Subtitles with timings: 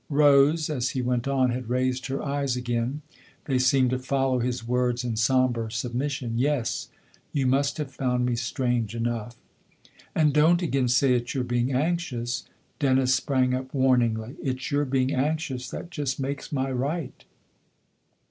[0.09, 3.03] Rose, as he went on, had raised her eyes again;
[3.45, 6.87] they seemed to follow his words in sombre sub mission." Yes,
[7.33, 9.35] you must have found me strange enough."
[10.15, 12.45] "And don't again say it's your being anxious!"
[12.79, 17.23] Dennis sprang up warningly." It's your being anxious that just makes my right."